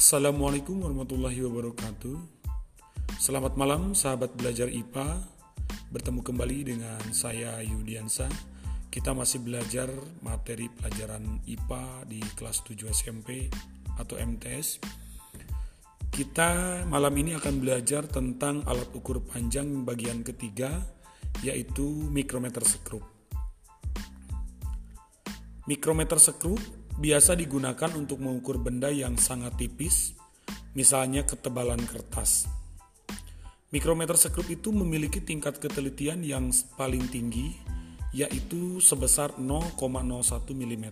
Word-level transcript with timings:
Assalamualaikum 0.00 0.80
warahmatullahi 0.80 1.44
wabarakatuh. 1.44 2.16
Selamat 3.20 3.52
malam 3.60 3.92
sahabat 3.92 4.32
belajar 4.32 4.72
IPA. 4.72 5.28
Bertemu 5.92 6.24
kembali 6.24 6.58
dengan 6.72 7.04
saya 7.12 7.60
Yudiansa. 7.60 8.24
Kita 8.88 9.12
masih 9.12 9.44
belajar 9.44 9.92
materi 10.24 10.72
pelajaran 10.72 11.44
IPA 11.44 12.08
di 12.08 12.16
kelas 12.32 12.64
7 12.64 12.88
SMP 12.88 13.52
atau 14.00 14.16
MTS. 14.16 14.80
Kita 16.08 16.80
malam 16.88 17.12
ini 17.20 17.36
akan 17.36 17.60
belajar 17.60 18.08
tentang 18.08 18.64
alat 18.64 18.88
ukur 18.96 19.20
panjang 19.20 19.84
bagian 19.84 20.24
ketiga 20.24 20.80
yaitu 21.44 22.08
mikrometer 22.08 22.64
sekrup. 22.64 23.04
Mikrometer 25.68 26.16
sekrup 26.16 26.79
biasa 27.00 27.32
digunakan 27.32 27.88
untuk 27.96 28.20
mengukur 28.20 28.60
benda 28.60 28.92
yang 28.92 29.16
sangat 29.16 29.56
tipis, 29.56 30.12
misalnya 30.76 31.24
ketebalan 31.24 31.80
kertas. 31.88 32.44
Mikrometer 33.72 34.20
sekrup 34.20 34.44
itu 34.52 34.68
memiliki 34.68 35.24
tingkat 35.24 35.56
ketelitian 35.56 36.20
yang 36.20 36.52
paling 36.76 37.08
tinggi, 37.08 37.56
yaitu 38.12 38.84
sebesar 38.84 39.40
0,01 39.40 39.80
mm. 40.52 40.86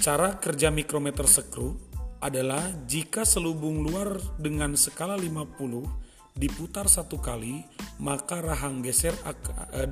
Cara 0.00 0.40
kerja 0.40 0.72
mikrometer 0.72 1.28
sekrup 1.28 1.76
adalah 2.24 2.64
jika 2.88 3.28
selubung 3.28 3.84
luar 3.84 4.16
dengan 4.40 4.72
skala 4.80 5.20
50 5.20 6.38
diputar 6.38 6.88
satu 6.88 7.20
kali, 7.20 7.60
maka 8.00 8.40
rahang 8.40 8.80
geser 8.80 9.12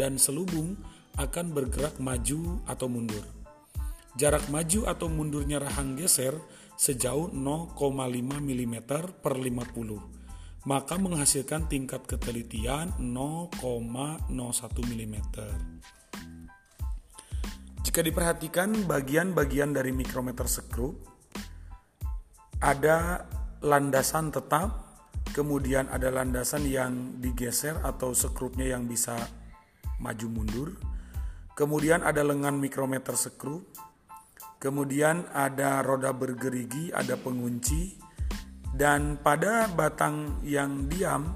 dan 0.01 0.17
selubung 0.17 0.81
akan 1.21 1.53
bergerak 1.53 2.01
maju 2.01 2.65
atau 2.65 2.89
mundur. 2.89 3.42
Jarak 4.13 4.49
maju 4.53 4.89
atau 4.89 5.09
mundurnya 5.09 5.61
rahang 5.61 5.97
geser 5.97 6.37
sejauh 6.77 7.33
0,5 7.33 7.77
mm 8.21 8.75
per 9.21 9.35
50 9.37 10.23
maka 10.63 10.95
menghasilkan 10.95 11.67
tingkat 11.67 12.07
ketelitian 12.07 12.95
0,01 13.03 14.31
mm. 14.31 15.17
Jika 17.83 17.99
diperhatikan 17.99 18.87
bagian-bagian 18.87 19.75
dari 19.75 19.91
mikrometer 19.91 20.47
skrup 20.47 21.03
ada 22.63 23.27
landasan 23.59 24.31
tetap, 24.31 25.03
kemudian 25.35 25.91
ada 25.91 26.15
landasan 26.15 26.63
yang 26.63 27.19
digeser 27.19 27.83
atau 27.83 28.15
skrupnya 28.15 28.71
yang 28.71 28.87
bisa 28.87 29.19
maju 29.99 30.27
mundur. 30.31 30.69
Kemudian 31.59 32.07
ada 32.07 32.23
lengan 32.23 32.63
mikrometer 32.63 33.19
skrup, 33.19 33.67
Kemudian 34.63 35.27
ada 35.35 35.83
roda 35.83 36.15
bergerigi, 36.15 36.95
ada 36.95 37.19
pengunci, 37.19 37.99
dan 38.71 39.19
pada 39.19 39.67
batang 39.67 40.39
yang 40.47 40.87
diam 40.87 41.35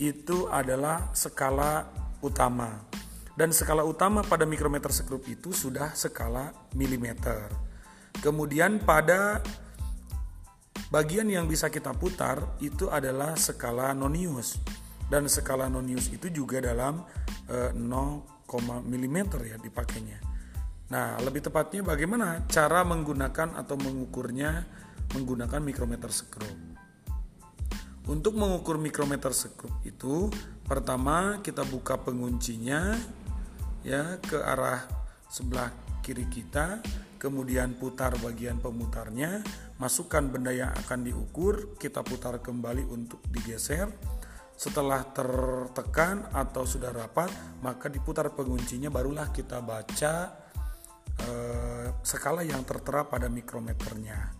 itu 0.00 0.48
adalah 0.48 1.12
skala 1.12 1.92
utama. 2.24 2.88
Dan 3.36 3.52
skala 3.52 3.84
utama 3.84 4.24
pada 4.24 4.48
mikrometer 4.48 4.88
sekrup 4.88 5.20
itu 5.28 5.52
sudah 5.52 5.92
skala 5.92 6.48
milimeter. 6.72 7.52
Kemudian 8.24 8.80
pada 8.80 9.44
bagian 10.88 11.28
yang 11.28 11.44
bisa 11.44 11.68
kita 11.68 11.92
putar 11.92 12.56
itu 12.64 12.88
adalah 12.88 13.36
skala 13.36 13.92
nonius. 13.92 14.56
Dan 15.12 15.28
skala 15.28 15.68
nonius 15.68 16.08
itu 16.08 16.32
juga 16.32 16.64
dalam 16.64 17.04
eh, 17.52 17.68
0, 17.76 18.48
mm 18.48 19.16
ya 19.44 19.56
dipakainya. 19.60 20.32
Nah, 20.92 21.16
lebih 21.24 21.40
tepatnya 21.40 21.80
bagaimana 21.80 22.44
cara 22.52 22.84
menggunakan 22.84 23.56
atau 23.56 23.80
mengukurnya 23.80 24.68
menggunakan 25.16 25.64
mikrometer 25.64 26.12
skrup. 26.12 26.52
Untuk 28.12 28.36
mengukur 28.36 28.76
mikrometer 28.76 29.32
skrup 29.32 29.72
itu, 29.88 30.28
pertama 30.68 31.40
kita 31.40 31.64
buka 31.64 31.96
penguncinya 31.96 32.92
ya 33.80 34.20
ke 34.20 34.36
arah 34.36 34.84
sebelah 35.32 35.72
kiri 36.04 36.28
kita, 36.28 36.84
kemudian 37.16 37.72
putar 37.80 38.12
bagian 38.20 38.60
pemutarnya, 38.60 39.40
masukkan 39.80 40.28
benda 40.28 40.52
yang 40.52 40.76
akan 40.76 41.08
diukur, 41.08 41.72
kita 41.80 42.04
putar 42.04 42.44
kembali 42.44 42.84
untuk 42.92 43.24
digeser. 43.32 43.88
Setelah 44.60 45.08
tertekan 45.08 46.28
atau 46.36 46.68
sudah 46.68 46.92
rapat, 46.92 47.32
maka 47.64 47.88
diputar 47.88 48.28
penguncinya 48.36 48.92
barulah 48.92 49.32
kita 49.32 49.64
baca 49.64 50.42
Eh, 51.22 51.86
skala 52.02 52.42
yang 52.42 52.66
tertera 52.66 53.06
pada 53.06 53.30
mikrometernya. 53.30 54.34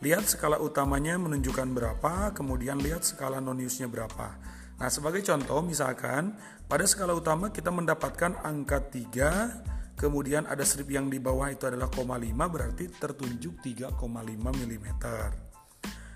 Lihat 0.00 0.24
skala 0.30 0.62
utamanya 0.62 1.18
menunjukkan 1.20 1.68
berapa, 1.76 2.32
kemudian 2.32 2.80
lihat 2.80 3.04
skala 3.04 3.42
noniusnya 3.42 3.90
berapa. 3.90 4.38
Nah, 4.80 4.88
sebagai 4.88 5.20
contoh 5.20 5.60
misalkan 5.60 6.40
pada 6.64 6.88
skala 6.88 7.12
utama 7.12 7.52
kita 7.52 7.68
mendapatkan 7.68 8.40
angka 8.40 8.80
3, 8.80 9.98
kemudian 10.00 10.48
ada 10.48 10.64
strip 10.64 10.88
yang 10.88 11.12
di 11.12 11.20
bawah 11.20 11.52
itu 11.52 11.68
adalah 11.68 11.92
0,5 11.92 12.48
berarti 12.48 12.84
tertunjuk 12.88 13.60
3,5 13.60 14.00
mm. 14.40 14.86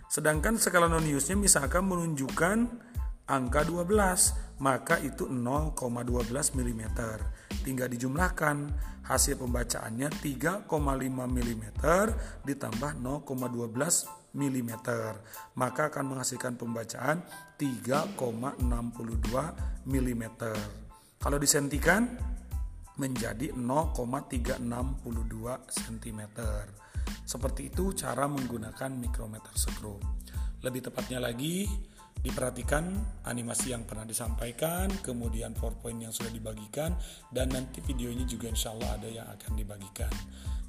Sedangkan 0.08 0.56
skala 0.56 0.88
noniusnya 0.88 1.36
misalkan 1.36 1.84
menunjukkan 1.84 2.56
angka 3.24 3.64
12, 3.64 4.60
maka 4.60 5.00
itu 5.00 5.24
0,12 5.28 6.56
mm. 6.56 6.82
Tinggal 7.64 7.88
dijumlahkan, 7.88 8.56
hasil 9.04 9.40
pembacaannya 9.40 10.08
3,5 10.20 10.68
mm 11.08 11.64
ditambah 12.44 12.90
0,12 13.00 14.36
mm. 14.36 14.70
Maka 15.56 15.82
akan 15.88 16.04
menghasilkan 16.04 16.56
pembacaan 16.60 17.24
3,62 17.56 18.60
mm. 19.88 20.24
Kalau 21.20 21.38
disentikan 21.40 22.04
menjadi 22.94 23.50
0,362 23.56 24.60
cm. 25.66 26.20
Seperti 27.24 27.72
itu 27.72 27.96
cara 27.96 28.28
menggunakan 28.28 28.90
mikrometer 28.92 29.50
skrup. 29.56 30.04
Lebih 30.60 30.88
tepatnya 30.88 31.20
lagi, 31.20 31.66
diperhatikan 32.24 32.88
animasi 33.28 33.76
yang 33.76 33.84
pernah 33.84 34.08
disampaikan, 34.08 34.88
kemudian 35.04 35.52
PowerPoint 35.52 36.08
yang 36.08 36.12
sudah 36.16 36.32
dibagikan, 36.32 36.96
dan 37.28 37.52
nanti 37.52 37.84
videonya 37.84 38.24
juga 38.24 38.48
insya 38.48 38.72
Allah 38.72 38.96
ada 38.96 39.08
yang 39.12 39.28
akan 39.28 39.52
dibagikan. 39.52 40.10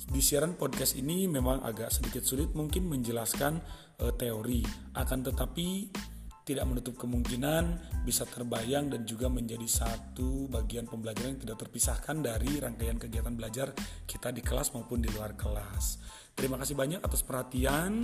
Di 0.06 0.20
siaran 0.20 0.60
podcast 0.60 1.00
ini 1.00 1.26
memang 1.32 1.64
agak 1.64 1.90
sedikit 1.96 2.22
sulit 2.28 2.52
mungkin 2.52 2.92
menjelaskan 2.92 3.58
uh, 4.04 4.14
teori, 4.14 4.62
akan 4.94 5.20
tetapi 5.32 5.68
tidak 6.46 6.70
menutup 6.70 6.94
kemungkinan 6.94 7.64
bisa 8.06 8.22
terbayang 8.30 8.94
dan 8.94 9.02
juga 9.02 9.26
menjadi 9.26 9.66
satu 9.66 10.46
bagian 10.46 10.86
pembelajaran 10.86 11.34
yang 11.34 11.42
tidak 11.42 11.58
terpisahkan 11.66 12.22
dari 12.22 12.62
rangkaian 12.62 13.02
kegiatan 13.02 13.34
belajar 13.34 13.74
kita 14.06 14.30
di 14.30 14.46
kelas 14.46 14.70
maupun 14.78 15.02
di 15.02 15.10
luar 15.10 15.34
kelas. 15.34 15.98
Terima 16.36 16.60
kasih 16.60 16.76
banyak 16.76 17.00
atas 17.00 17.24
perhatian. 17.24 18.04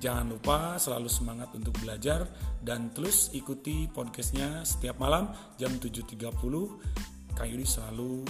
Jangan 0.00 0.28
lupa 0.28 0.76
selalu 0.76 1.08
semangat 1.08 1.48
untuk 1.56 1.72
belajar 1.80 2.28
dan 2.60 2.92
terus 2.92 3.32
ikuti 3.32 3.88
podcastnya 3.88 4.64
setiap 4.68 5.00
malam 5.00 5.32
jam 5.56 5.72
7.30. 5.80 6.20
Kang 7.32 7.48
Yudi 7.48 7.64
selalu 7.64 8.24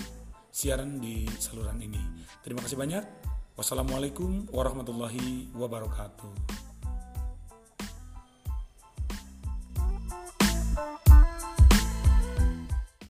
siaran 0.51 1.03
di 1.03 1.27
saluran 1.43 1.83
ini. 1.83 2.03
Terima 2.47 2.63
kasih 2.63 2.79
banyak. 2.79 3.05
Wassalamualaikum 3.59 4.51
warahmatullahi 4.55 5.51
wabarakatuh. 5.55 6.60